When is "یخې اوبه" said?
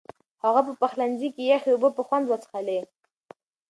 1.51-1.89